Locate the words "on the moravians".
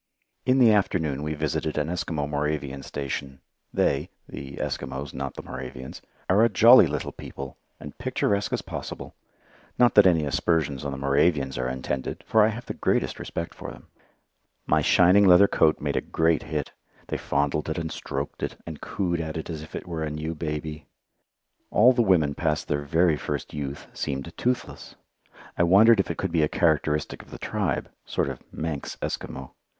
10.83-11.55